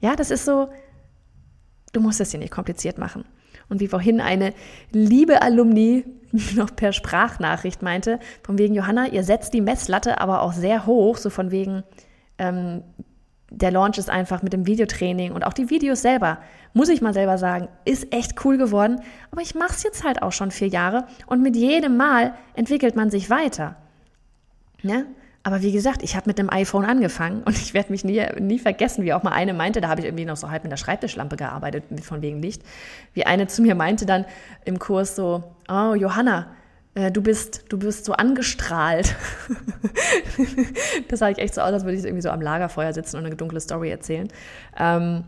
Ja, 0.00 0.16
das 0.16 0.30
ist 0.30 0.44
so, 0.44 0.68
du 1.92 2.00
musst 2.00 2.20
es 2.20 2.30
dir 2.30 2.38
nicht 2.38 2.52
kompliziert 2.52 2.98
machen. 2.98 3.24
Und 3.68 3.80
wie 3.80 3.88
vorhin 3.88 4.20
eine 4.20 4.54
liebe 4.92 5.42
Alumni 5.42 6.04
noch 6.54 6.74
per 6.74 6.92
Sprachnachricht 6.92 7.82
meinte, 7.82 8.20
von 8.42 8.58
wegen 8.58 8.74
Johanna, 8.74 9.08
ihr 9.08 9.24
setzt 9.24 9.54
die 9.54 9.60
Messlatte 9.60 10.20
aber 10.20 10.42
auch 10.42 10.52
sehr 10.52 10.86
hoch, 10.86 11.16
so 11.16 11.30
von 11.30 11.50
wegen, 11.50 11.82
ähm, 12.38 12.82
der 13.50 13.70
Launch 13.70 13.98
ist 13.98 14.10
einfach 14.10 14.42
mit 14.42 14.52
dem 14.52 14.66
Videotraining 14.66 15.32
und 15.32 15.44
auch 15.44 15.52
die 15.52 15.70
Videos 15.70 16.02
selber, 16.02 16.38
muss 16.72 16.88
ich 16.88 17.00
mal 17.00 17.14
selber 17.14 17.38
sagen, 17.38 17.68
ist 17.84 18.12
echt 18.12 18.44
cool 18.44 18.58
geworden. 18.58 19.00
Aber 19.30 19.40
ich 19.40 19.54
mache 19.54 19.72
es 19.72 19.82
jetzt 19.82 20.04
halt 20.04 20.22
auch 20.22 20.32
schon 20.32 20.50
vier 20.50 20.68
Jahre 20.68 21.06
und 21.26 21.42
mit 21.42 21.56
jedem 21.56 21.96
Mal 21.96 22.34
entwickelt 22.54 22.96
man 22.96 23.10
sich 23.10 23.30
weiter. 23.30 23.76
Ne? 24.82 25.06
Aber 25.46 25.62
wie 25.62 25.70
gesagt, 25.70 26.02
ich 26.02 26.16
habe 26.16 26.28
mit 26.28 26.38
dem 26.38 26.50
iPhone 26.52 26.84
angefangen 26.84 27.44
und 27.44 27.56
ich 27.56 27.72
werde 27.72 27.92
mich 27.92 28.04
nie, 28.04 28.20
nie 28.40 28.58
vergessen, 28.58 29.04
wie 29.04 29.12
auch 29.12 29.22
mal 29.22 29.30
eine 29.30 29.54
meinte, 29.54 29.80
da 29.80 29.88
habe 29.88 30.00
ich 30.00 30.06
irgendwie 30.06 30.24
noch 30.24 30.36
so 30.36 30.50
halb 30.50 30.64
mit 30.64 30.72
der 30.72 30.76
Schreibtischlampe 30.76 31.36
gearbeitet, 31.36 31.84
von 32.02 32.20
wegen 32.20 32.42
Licht, 32.42 32.62
wie 33.14 33.26
eine 33.26 33.46
zu 33.46 33.62
mir 33.62 33.76
meinte 33.76 34.06
dann 34.06 34.24
im 34.64 34.80
Kurs 34.80 35.14
so, 35.14 35.44
oh 35.68 35.94
Johanna, 35.94 36.48
äh, 36.96 37.12
du 37.12 37.22
bist, 37.22 37.64
du 37.68 37.78
bist 37.78 38.04
so 38.04 38.14
angestrahlt. 38.14 39.14
das 41.08 41.20
sah 41.20 41.28
ich 41.28 41.38
echt 41.38 41.54
so 41.54 41.60
aus, 41.60 41.72
als 41.72 41.84
würde 41.84 41.98
ich 41.98 42.04
irgendwie 42.04 42.22
so 42.22 42.30
am 42.30 42.40
Lagerfeuer 42.40 42.92
sitzen 42.92 43.18
und 43.18 43.26
eine 43.26 43.36
dunkle 43.36 43.60
Story 43.60 43.90
erzählen. 43.90 44.28
Ähm, 44.76 45.24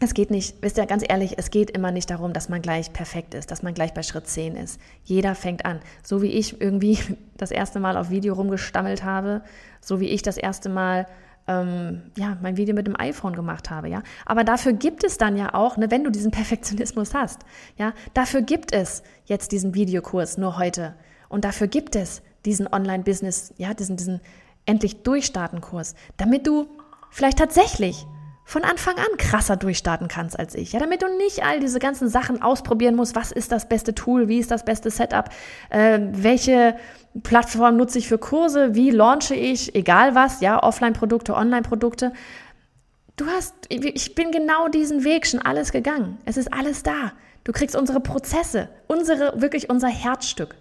es 0.00 0.14
geht 0.14 0.30
nicht, 0.30 0.56
wisst 0.60 0.78
ihr, 0.78 0.86
ganz 0.86 1.04
ehrlich, 1.06 1.34
es 1.38 1.50
geht 1.50 1.70
immer 1.70 1.90
nicht 1.90 2.10
darum, 2.10 2.32
dass 2.32 2.48
man 2.48 2.62
gleich 2.62 2.92
perfekt 2.92 3.34
ist, 3.34 3.50
dass 3.50 3.62
man 3.62 3.74
gleich 3.74 3.92
bei 3.92 4.02
Schritt 4.02 4.26
10 4.26 4.56
ist. 4.56 4.80
Jeder 5.04 5.34
fängt 5.34 5.64
an. 5.64 5.80
So 6.02 6.22
wie 6.22 6.30
ich 6.30 6.60
irgendwie 6.60 6.98
das 7.36 7.50
erste 7.50 7.80
Mal 7.80 7.96
auf 7.96 8.10
Video 8.10 8.34
rumgestammelt 8.34 9.04
habe, 9.04 9.42
so 9.80 10.00
wie 10.00 10.08
ich 10.08 10.22
das 10.22 10.36
erste 10.36 10.68
Mal 10.68 11.06
ähm, 11.46 12.02
ja, 12.16 12.36
mein 12.40 12.56
Video 12.56 12.74
mit 12.74 12.86
dem 12.86 12.98
iPhone 12.98 13.34
gemacht 13.34 13.70
habe, 13.70 13.88
ja. 13.88 14.02
Aber 14.24 14.44
dafür 14.44 14.72
gibt 14.72 15.04
es 15.04 15.18
dann 15.18 15.36
ja 15.36 15.54
auch, 15.54 15.76
ne, 15.76 15.90
wenn 15.90 16.04
du 16.04 16.10
diesen 16.10 16.30
Perfektionismus 16.30 17.14
hast, 17.14 17.42
ja, 17.76 17.92
dafür 18.14 18.42
gibt 18.42 18.72
es 18.72 19.02
jetzt 19.26 19.52
diesen 19.52 19.74
Videokurs 19.74 20.38
nur 20.38 20.58
heute. 20.58 20.94
Und 21.28 21.44
dafür 21.44 21.66
gibt 21.66 21.96
es 21.96 22.22
diesen 22.44 22.72
Online-Business, 22.72 23.54
ja, 23.56 23.74
diesen, 23.74 23.96
diesen 23.96 24.20
endlich 24.66 25.02
Durchstarten-Kurs, 25.02 25.94
damit 26.16 26.46
du 26.46 26.66
vielleicht 27.10 27.38
tatsächlich 27.38 28.06
von 28.44 28.62
Anfang 28.62 28.96
an 28.98 29.16
krasser 29.18 29.56
durchstarten 29.56 30.08
kannst 30.08 30.38
als 30.38 30.54
ich. 30.54 30.72
Ja, 30.72 30.78
damit 30.78 31.02
du 31.02 31.06
nicht 31.16 31.44
all 31.44 31.60
diese 31.60 31.78
ganzen 31.78 32.08
Sachen 32.08 32.42
ausprobieren 32.42 32.94
musst. 32.94 33.16
Was 33.16 33.32
ist 33.32 33.52
das 33.52 33.68
beste 33.68 33.94
Tool? 33.94 34.28
Wie 34.28 34.38
ist 34.38 34.50
das 34.50 34.64
beste 34.64 34.90
Setup? 34.90 35.30
Äh, 35.70 36.00
welche 36.12 36.76
Plattform 37.22 37.76
nutze 37.76 37.98
ich 37.98 38.08
für 38.08 38.18
Kurse? 38.18 38.74
Wie 38.74 38.90
launche 38.90 39.34
ich? 39.34 39.74
Egal 39.74 40.14
was, 40.14 40.40
ja, 40.40 40.62
Offline-Produkte, 40.62 41.34
Online-Produkte. 41.34 42.12
Du 43.16 43.26
hast, 43.26 43.54
ich 43.68 44.14
bin 44.14 44.30
genau 44.32 44.68
diesen 44.68 45.04
Weg 45.04 45.26
schon 45.26 45.40
alles 45.40 45.72
gegangen. 45.72 46.18
Es 46.24 46.36
ist 46.36 46.52
alles 46.52 46.82
da. 46.82 47.12
Du 47.44 47.52
kriegst 47.52 47.76
unsere 47.76 48.00
Prozesse, 48.00 48.68
unsere, 48.88 49.40
wirklich 49.40 49.70
unser 49.70 49.88
Herzstück. 49.88 50.56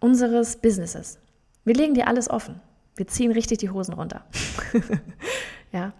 unseres 0.00 0.56
Businesses. 0.56 1.18
Wir 1.64 1.74
legen 1.74 1.94
dir 1.94 2.08
alles 2.08 2.30
offen. 2.30 2.60
Wir 2.96 3.06
ziehen 3.06 3.32
richtig 3.32 3.58
die 3.58 3.70
Hosen 3.70 3.94
runter. 3.94 4.24
ja. 5.72 5.92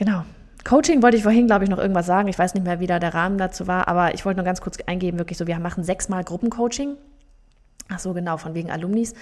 Genau. 0.00 0.24
Coaching 0.64 1.02
wollte 1.02 1.18
ich 1.18 1.24
vorhin, 1.24 1.46
glaube 1.46 1.64
ich, 1.64 1.68
noch 1.68 1.76
irgendwas 1.76 2.06
sagen. 2.06 2.26
Ich 2.28 2.38
weiß 2.38 2.54
nicht 2.54 2.64
mehr, 2.64 2.80
wie 2.80 2.86
da 2.86 2.98
der 2.98 3.12
Rahmen 3.12 3.36
dazu 3.36 3.66
war, 3.66 3.86
aber 3.86 4.14
ich 4.14 4.24
wollte 4.24 4.38
nur 4.38 4.46
ganz 4.46 4.62
kurz 4.62 4.78
eingeben, 4.86 5.18
wirklich 5.18 5.36
so, 5.36 5.46
wir 5.46 5.58
machen 5.58 5.84
sechsmal 5.84 6.24
Gruppencoaching. 6.24 6.96
Ach 7.90 7.98
so, 7.98 8.14
genau, 8.14 8.38
von 8.38 8.54
wegen 8.54 8.70
Alumnis. 8.70 9.12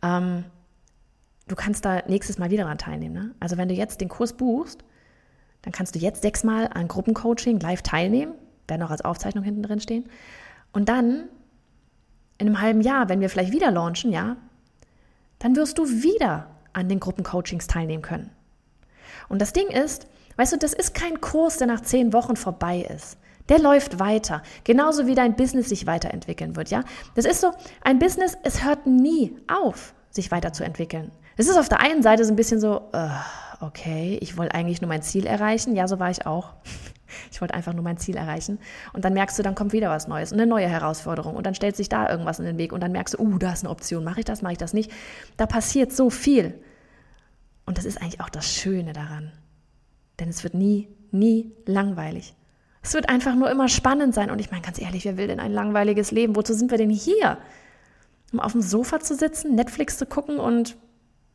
Ähm, 0.00 0.44
du 1.48 1.56
kannst 1.56 1.84
da 1.84 2.02
nächstes 2.06 2.38
Mal 2.38 2.52
wieder 2.52 2.62
daran 2.62 2.78
teilnehmen. 2.78 3.14
Ne? 3.14 3.34
Also 3.40 3.56
wenn 3.56 3.66
du 3.66 3.74
jetzt 3.74 4.00
den 4.00 4.08
Kurs 4.08 4.32
buchst, 4.32 4.84
dann 5.62 5.72
kannst 5.72 5.96
du 5.96 5.98
jetzt 5.98 6.22
sechsmal 6.22 6.70
an 6.72 6.86
Gruppencoaching 6.86 7.58
live 7.58 7.82
teilnehmen, 7.82 8.34
werden 8.68 8.84
auch 8.84 8.90
als 8.90 9.04
Aufzeichnung 9.04 9.42
hinten 9.42 9.64
drin 9.64 9.80
stehen. 9.80 10.08
Und 10.72 10.88
dann 10.88 11.24
in 12.38 12.46
einem 12.46 12.60
halben 12.60 12.80
Jahr, 12.80 13.08
wenn 13.08 13.20
wir 13.20 13.28
vielleicht 13.28 13.52
wieder 13.52 13.72
launchen, 13.72 14.12
ja, 14.12 14.36
dann 15.40 15.56
wirst 15.56 15.78
du 15.78 15.88
wieder 15.88 16.46
an 16.74 16.88
den 16.88 17.00
Gruppencoachings 17.00 17.66
teilnehmen 17.66 18.02
können. 18.02 18.30
Und 19.28 19.42
das 19.42 19.52
Ding 19.52 19.66
ist, 19.66 20.06
weißt 20.38 20.54
du, 20.54 20.56
das 20.56 20.72
ist 20.72 20.94
kein 20.94 21.20
Kurs, 21.20 21.58
der 21.58 21.66
nach 21.66 21.82
zehn 21.82 22.12
Wochen 22.12 22.36
vorbei 22.36 22.88
ist. 22.96 23.18
Der 23.48 23.58
läuft 23.58 23.98
weiter. 23.98 24.42
Genauso 24.64 25.06
wie 25.06 25.14
dein 25.14 25.36
Business 25.36 25.68
sich 25.68 25.86
weiterentwickeln 25.86 26.56
wird, 26.56 26.70
ja. 26.70 26.84
Das 27.14 27.24
ist 27.24 27.40
so, 27.40 27.52
ein 27.82 27.98
Business, 27.98 28.36
es 28.42 28.64
hört 28.64 28.86
nie 28.86 29.36
auf, 29.48 29.94
sich 30.10 30.30
weiterzuentwickeln. 30.30 31.10
Es 31.36 31.48
ist 31.48 31.56
auf 31.56 31.68
der 31.68 31.80
einen 31.80 32.02
Seite 32.02 32.24
so 32.24 32.32
ein 32.32 32.36
bisschen 32.36 32.60
so, 32.60 32.82
uh, 32.94 33.64
okay, 33.64 34.18
ich 34.20 34.36
wollte 34.36 34.54
eigentlich 34.54 34.80
nur 34.80 34.88
mein 34.88 35.02
Ziel 35.02 35.26
erreichen. 35.26 35.74
Ja, 35.76 35.88
so 35.88 35.98
war 35.98 36.10
ich 36.10 36.26
auch. 36.26 36.54
Ich 37.30 37.40
wollte 37.40 37.54
einfach 37.54 37.72
nur 37.72 37.82
mein 37.82 37.96
Ziel 37.96 38.16
erreichen. 38.16 38.58
Und 38.92 39.06
dann 39.06 39.14
merkst 39.14 39.38
du, 39.38 39.42
dann 39.42 39.54
kommt 39.54 39.72
wieder 39.72 39.88
was 39.88 40.08
Neues 40.08 40.30
und 40.30 40.38
eine 40.38 40.46
neue 40.46 40.68
Herausforderung. 40.68 41.36
Und 41.36 41.46
dann 41.46 41.54
stellt 41.54 41.74
sich 41.74 41.88
da 41.88 42.08
irgendwas 42.08 42.38
in 42.38 42.44
den 42.44 42.58
Weg. 42.58 42.70
Und 42.70 42.82
dann 42.82 42.92
merkst 42.92 43.14
du, 43.14 43.22
uh, 43.22 43.38
da 43.38 43.54
ist 43.54 43.64
eine 43.64 43.70
Option. 43.70 44.04
Mache 44.04 44.20
ich 44.20 44.26
das, 44.26 44.42
mache 44.42 44.52
ich 44.52 44.58
das 44.58 44.74
nicht? 44.74 44.92
Da 45.38 45.46
passiert 45.46 45.90
so 45.90 46.10
viel. 46.10 46.62
Und 47.64 47.78
das 47.78 47.86
ist 47.86 48.02
eigentlich 48.02 48.20
auch 48.20 48.28
das 48.28 48.46
Schöne 48.46 48.92
daran. 48.92 49.32
Denn 50.20 50.28
es 50.28 50.42
wird 50.42 50.54
nie, 50.54 50.88
nie 51.10 51.52
langweilig. 51.66 52.34
Es 52.82 52.94
wird 52.94 53.08
einfach 53.08 53.34
nur 53.34 53.50
immer 53.50 53.68
spannend 53.68 54.14
sein. 54.14 54.30
Und 54.30 54.40
ich 54.40 54.50
meine, 54.50 54.62
ganz 54.62 54.80
ehrlich, 54.80 55.04
wer 55.04 55.16
will 55.16 55.26
denn 55.26 55.40
ein 55.40 55.52
langweiliges 55.52 56.10
Leben? 56.10 56.36
Wozu 56.36 56.54
sind 56.54 56.70
wir 56.70 56.78
denn 56.78 56.90
hier? 56.90 57.38
Um 58.32 58.40
auf 58.40 58.52
dem 58.52 58.62
Sofa 58.62 59.00
zu 59.00 59.14
sitzen, 59.14 59.54
Netflix 59.54 59.98
zu 59.98 60.06
gucken 60.06 60.38
und, 60.38 60.76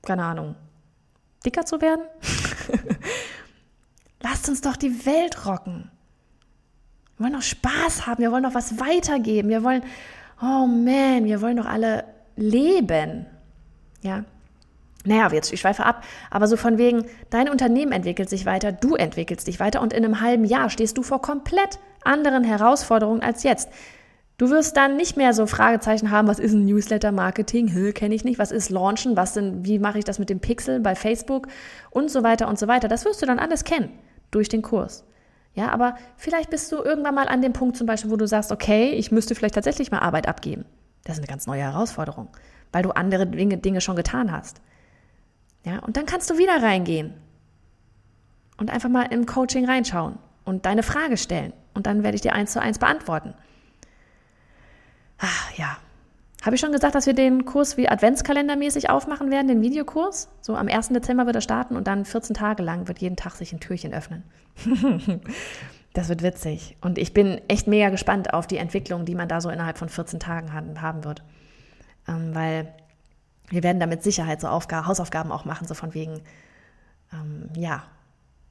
keine 0.04 0.24
Ahnung, 0.24 0.56
dicker 1.46 1.66
zu 1.66 1.82
werden? 1.82 2.02
Lasst 4.22 4.48
uns 4.48 4.62
doch 4.62 4.78
die 4.78 5.06
Welt 5.06 5.46
rocken. 5.46 5.92
Wir 7.18 7.26
wollen 7.26 7.34
doch 7.34 7.42
Spaß 7.42 8.08
haben, 8.08 8.22
wir 8.22 8.32
wollen 8.32 8.44
doch 8.44 8.54
was 8.54 8.80
weitergeben, 8.80 9.50
wir 9.50 9.64
wollen, 9.64 9.84
oh 10.42 10.66
man, 10.66 11.26
wir 11.26 11.42
wollen 11.42 11.58
doch 11.58 11.66
alle 11.66 12.06
leben. 12.36 13.26
Ja. 14.02 14.26
Naja, 15.06 15.30
jetzt, 15.32 15.52
ich 15.52 15.60
schweife 15.60 15.86
ab, 15.86 16.04
aber 16.32 16.48
so 16.48 16.56
von 16.56 16.78
wegen, 16.78 17.06
dein 17.30 17.50
Unternehmen 17.50 17.92
entwickelt 17.92 18.30
sich 18.30 18.46
weiter, 18.46 18.72
du 18.72 18.96
entwickelst 18.96 19.48
dich 19.48 19.60
weiter 19.60 19.82
und 19.82 19.92
in 19.92 20.06
einem 20.06 20.22
halben 20.22 20.46
Jahr 20.46 20.70
stehst 20.70 20.98
du 20.98 21.04
vor 21.04 21.22
komplett 21.22 21.80
anderen 22.04 22.44
Herausforderungen 22.44 23.22
als 23.22 23.44
jetzt. 23.44 23.70
Du 24.38 24.50
wirst 24.50 24.76
dann 24.78 24.98
nicht 24.98 25.16
mehr 25.16 25.34
so 25.34 25.46
Fragezeichen 25.46 26.10
haben, 26.10 26.28
was 26.28 26.40
ist 26.40 26.54
ein 26.54 26.66
Newsletter-Marketing? 26.66 27.94
Kenne 27.94 28.16
ich 28.16 28.24
nicht. 28.24 28.40
Was 28.40 28.52
ist 28.52 28.72
Launchen? 28.72 29.16
Was 29.16 29.34
denn, 29.34 29.64
wie 29.64 29.78
mache 29.78 30.00
ich 30.00 30.06
das 30.06 30.18
mit 30.18 30.30
dem 30.30 30.40
Pixel 30.40 30.80
bei 30.80 30.96
Facebook? 30.96 31.48
Und 31.92 32.10
so 32.10 32.24
weiter 32.24 32.48
und 32.48 32.58
so 32.58 32.68
weiter. 32.68 32.88
Das 32.88 33.06
wirst 33.06 33.22
du 33.22 33.28
dann 33.28 33.38
alles 33.38 33.64
kennen 33.64 33.90
durch 34.32 34.50
den 34.50 34.64
Kurs. 34.64 35.06
Ja, 35.54 35.70
aber 35.70 35.96
vielleicht 36.18 36.50
bist 36.50 36.72
du 36.72 36.78
irgendwann 36.78 37.14
mal 37.14 37.28
an 37.28 37.44
dem 37.44 37.54
Punkt 37.54 37.78
zum 37.78 37.86
Beispiel, 37.86 38.10
wo 38.10 38.16
du 38.16 38.26
sagst, 38.26 38.52
okay, 38.52 38.90
ich 38.94 39.12
müsste 39.12 39.36
vielleicht 39.36 39.54
tatsächlich 39.54 39.92
mal 39.92 40.00
Arbeit 40.00 40.28
abgeben. 40.28 40.66
Das 41.04 41.18
ist 41.18 41.20
eine 41.20 41.28
ganz 41.28 41.46
neue 41.46 41.62
Herausforderung, 41.62 42.30
weil 42.72 42.82
du 42.82 42.90
andere 42.90 43.28
Dinge, 43.28 43.58
Dinge 43.58 43.82
schon 43.82 43.96
getan 43.96 44.32
hast. 44.32 44.62
Ja, 45.64 45.80
und 45.80 45.98
dann 45.98 46.06
kannst 46.06 46.30
du 46.30 46.38
wieder 46.38 46.62
reingehen 46.62 47.14
und 48.58 48.70
einfach 48.70 48.90
mal 48.90 49.04
im 49.04 49.26
Coaching 49.26 49.66
reinschauen 49.66 50.18
und 50.46 50.66
deine 50.66 50.84
Frage 50.84 51.18
stellen. 51.18 51.54
Und 51.74 51.88
dann 51.88 52.04
werde 52.04 52.16
ich 52.16 52.22
dir 52.22 52.34
eins 52.34 52.54
zu 52.54 52.62
eins 52.62 52.80
beantworten. 52.80 53.34
Ach, 55.18 55.58
ja, 55.58 55.78
habe 56.44 56.56
ich 56.56 56.62
schon 56.62 56.74
gesagt, 56.74 56.94
dass 56.94 57.06
wir 57.06 57.14
den 57.14 57.46
Kurs 57.46 57.78
wie 57.78 57.88
Adventskalendermäßig 57.88 58.90
aufmachen 58.90 59.32
werden, 59.32 59.48
den 59.48 59.62
Videokurs? 59.62 60.28
So 60.42 60.58
am 60.58 60.68
1. 60.68 60.90
Dezember 60.90 61.26
wird 61.26 61.38
er 61.38 61.42
starten 61.42 61.78
und 61.78 61.88
dann 61.88 62.04
14 62.04 62.34
Tage 62.36 62.62
lang 62.62 62.90
wird 62.90 63.00
jeden 63.00 63.16
Tag 63.16 63.36
sich 63.36 63.54
ein 63.54 63.62
Türchen 63.62 63.94
öffnen. 63.94 64.24
das 65.94 66.10
wird 66.10 66.22
witzig. 66.22 66.76
Und 66.82 66.98
ich 66.98 67.14
bin 67.14 67.40
echt 67.48 67.68
mega 67.68 67.90
gespannt 67.90 68.34
auf 68.34 68.46
die 68.46 68.58
Entwicklung, 68.58 69.06
die 69.06 69.16
man 69.16 69.30
da 69.30 69.40
so 69.40 69.50
innerhalb 69.50 69.78
von 69.78 69.88
14 69.88 70.20
Tagen 70.20 70.52
haben 70.82 71.06
wird. 71.06 71.24
Ähm, 72.10 72.36
weil 72.36 72.74
wir 73.50 73.64
werden 73.64 73.80
da 73.80 73.86
mit 73.86 74.04
Sicherheit 74.04 74.42
so 74.42 74.48
Aufgaben, 74.48 74.88
Hausaufgaben 74.88 75.32
auch 75.32 75.46
machen, 75.46 75.68
so 75.68 75.74
von 75.74 75.94
wegen, 75.94 76.22
ähm, 77.12 77.50
ja, 77.56 77.84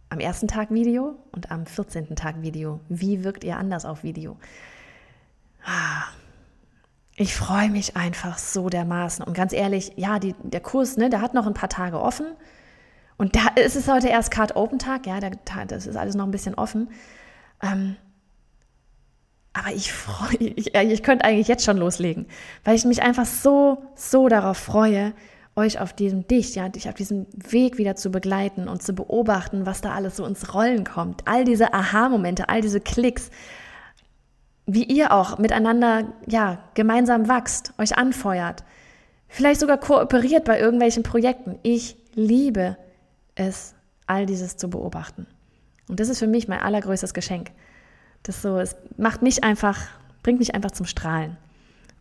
am 0.09 0.21
ersten 0.21 0.47
Tag 0.47 0.71
Video 0.71 1.17
und 1.33 1.51
am 1.51 1.65
14. 1.65 2.15
Tag 2.17 2.43
Video. 2.43 2.81
Wie 2.89 3.25
wirkt 3.25 3.45
ihr 3.45 3.57
anders 3.57 3.85
auf 3.85 4.03
Video? 4.03 4.37
Ah, 5.65 6.05
ich 7.17 7.35
freue 7.35 7.71
mich 7.71 7.97
einfach 7.97 8.39
so 8.39 8.69
dermaßen. 8.69 9.25
Und 9.25 9.35
ganz 9.35 9.53
ehrlich, 9.53 9.93
ja, 9.97 10.19
die, 10.19 10.35
der 10.43 10.61
Kurs, 10.61 10.97
ne, 10.97 11.09
der 11.09 11.21
hat 11.21 11.35
noch 11.35 11.47
ein 11.47 11.55
paar 11.55 11.69
Tage 11.69 12.01
offen. 12.01 12.27
Und 13.17 13.37
da 13.37 13.49
ist 13.57 13.77
es 13.77 13.89
heute 13.89 14.09
erst 14.09 14.31
Card 14.31 14.57
Open 14.57 14.79
Tag, 14.79 15.07
ja, 15.07 15.21
der, 15.21 15.33
das 15.67 15.87
ist 15.87 15.97
alles 15.97 16.15
noch 16.15 16.25
ein 16.25 16.31
bisschen 16.31 16.55
offen. 16.55 16.91
Ähm, 17.63 17.97
aber 19.53 19.75
ich 19.75 19.93
freue 19.93 20.37
ich, 20.39 20.75
ich 20.75 21.03
könnte 21.03 21.25
eigentlich 21.25 21.49
jetzt 21.49 21.65
schon 21.65 21.77
loslegen, 21.77 22.27
weil 22.65 22.75
ich 22.75 22.85
mich 22.85 23.03
einfach 23.03 23.27
so, 23.27 23.83
so 23.95 24.29
darauf 24.29 24.57
freue, 24.57 25.13
euch 25.55 25.81
auf 25.81 25.93
diesem 25.93 26.27
dich, 26.27 26.55
ja, 26.55 26.69
dich 26.69 26.89
auf 26.89 26.95
diesem 26.95 27.27
Weg 27.33 27.77
wieder 27.77 27.95
zu 27.95 28.11
begleiten 28.11 28.69
und 28.69 28.83
zu 28.83 28.95
beobachten, 28.95 29.67
was 29.67 29.83
da 29.83 29.93
alles 29.93 30.17
so 30.17 30.25
ins 30.25 30.55
Rollen 30.55 30.85
kommt. 30.85 31.29
All 31.29 31.45
diese 31.45 31.75
Aha-Momente, 31.75 32.49
all 32.49 32.63
diese 32.63 32.81
Klicks, 32.81 33.31
wie 34.65 34.85
ihr 34.85 35.13
auch 35.13 35.39
miteinander 35.39 36.05
ja 36.27 36.65
gemeinsam 36.75 37.29
wachst, 37.29 37.75
euch 37.79 37.99
anfeuert, 37.99 38.65
vielleicht 39.29 39.61
sogar 39.61 39.77
kooperiert 39.77 40.45
bei 40.45 40.59
irgendwelchen 40.59 41.03
Projekten. 41.03 41.59
Ich 41.63 41.97
liebe 42.15 42.79
es, 43.35 43.75
all 44.07 44.25
dieses 44.25 44.57
zu 44.57 44.71
beobachten. 44.71 45.27
Und 45.89 46.01
das 46.01 46.09
ist 46.09 46.19
für 46.19 46.27
mich 46.27 46.49
mein 46.49 46.61
allergrößtes 46.61 47.13
Geschenk. 47.13 47.51
Das 48.23 48.43
so, 48.43 48.59
es 48.59 48.77
macht 48.97 49.23
mich 49.23 49.45
einfach, 49.45 49.81
bringt 50.23 50.39
mich 50.39 50.55
einfach 50.55 50.71
zum 50.71 50.87
Strahlen. 50.87 51.37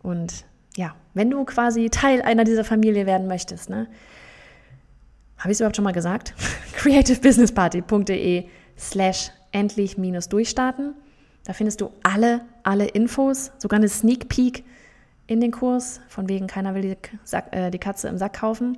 Und 0.01 0.46
ja, 0.75 0.96
wenn 1.13 1.30
du 1.30 1.44
quasi 1.46 1.90
Teil 1.90 2.22
einer 2.22 2.44
dieser 2.44 2.63
Familie 2.63 3.06
werden 3.06 3.28
möchtest, 3.28 3.70
ne, 3.70 3.88
habe 5.38 5.50
ich 5.50 5.56
es 5.56 5.60
überhaupt 5.60 5.75
schon 5.75 5.84
mal 5.84 5.92
gesagt? 5.92 6.34
creativebusinessparty.de 6.74 8.46
slash 8.78 9.32
endlich 9.51 9.98
minus 9.98 10.30
durchstarten. 10.30 10.94
Da 11.44 11.54
findest 11.54 11.82
du 11.82 11.92
alle, 12.04 12.42
alle 12.63 12.88
Infos, 12.88 13.51
sogar 13.58 13.78
eine 13.80 13.90
Sneak 13.90 14.30
Peek 14.30 14.63
in 15.28 15.42
den 15.42 15.51
Kurs, 15.51 16.01
von 16.08 16.30
wegen 16.30 16.48
keiner 16.48 16.75
will 16.75 16.82
die, 16.82 16.98
Sack, 17.24 17.56
äh, 17.56 17.72
die 17.72 17.80
Katze 17.80 18.08
im 18.08 18.18
Sack 18.18 18.34
kaufen. 18.34 18.78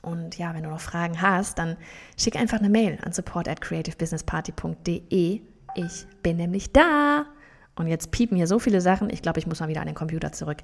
Und 0.00 0.38
ja, 0.38 0.54
wenn 0.54 0.62
du 0.62 0.70
noch 0.70 0.80
Fragen 0.80 1.20
hast, 1.20 1.58
dann 1.58 1.76
schick 2.16 2.36
einfach 2.36 2.60
eine 2.60 2.70
Mail 2.70 2.98
an 3.02 3.12
support 3.12 3.48
at 3.48 3.60
creativebusinessparty.de. 3.60 5.40
Ich 5.76 6.06
bin 6.22 6.38
nämlich 6.38 6.72
da. 6.72 7.26
Und 7.74 7.86
jetzt 7.86 8.10
piepen 8.10 8.36
hier 8.36 8.46
so 8.46 8.58
viele 8.58 8.80
Sachen. 8.80 9.10
Ich 9.10 9.20
glaube, 9.20 9.38
ich 9.38 9.46
muss 9.46 9.60
mal 9.60 9.68
wieder 9.68 9.82
an 9.82 9.86
den 9.86 9.94
Computer 9.94 10.32
zurück. 10.32 10.58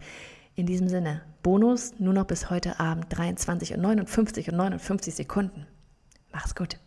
In 0.54 0.64
diesem 0.64 0.88
Sinne, 0.88 1.20
Bonus 1.42 1.98
nur 1.98 2.14
noch 2.14 2.24
bis 2.24 2.48
heute 2.48 2.80
Abend 2.80 3.06
23 3.10 3.74
und 3.74 3.82
59 3.82 4.50
und 4.50 4.56
59 4.56 5.14
Sekunden. 5.14 5.66
Mach's 6.32 6.54
gut. 6.54 6.78